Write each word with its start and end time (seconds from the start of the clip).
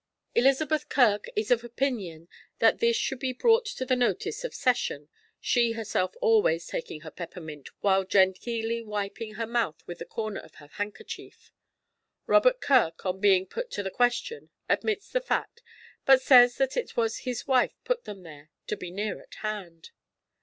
Elizabeth 0.33 0.89
Kirk 0.89 1.27
is 1.35 1.51
of 1.51 1.63
opinion 1.63 2.27
that 2.57 2.79
this 2.79 2.97
should 2.97 3.19
be 3.19 3.33
brought 3.33 3.67
to 3.67 3.85
the 3.85 3.95
notice 3.95 4.43
of 4.43 4.51
Session, 4.55 5.09
she 5.39 5.73
herself 5.73 6.15
always 6.23 6.65
taking 6.65 7.01
her 7.01 7.11
peppermint 7.11 7.69
while 7.81 8.03
genteelly 8.03 8.81
wiping 8.81 9.35
her 9.35 9.45
mouth 9.45 9.83
with 9.85 9.99
the 9.99 10.05
corner 10.05 10.39
of 10.39 10.55
her 10.55 10.65
handkerchief. 10.73 11.51
Robert 12.25 12.59
Kirk, 12.61 13.05
on 13.05 13.19
being 13.21 13.45
put 13.45 13.69
to 13.69 13.83
the 13.83 13.91
question, 13.91 14.49
admits 14.67 15.07
the 15.11 15.21
fact, 15.21 15.61
but 16.03 16.19
says 16.19 16.57
that 16.57 16.75
it 16.75 16.97
was 16.97 17.19
his 17.19 17.45
wife 17.45 17.77
put 17.83 18.05
them 18.05 18.23
there 18.23 18.49
to 18.65 18.75
be 18.75 18.89
near 18.89 19.19
her 19.19 19.27
hand. 19.41 19.91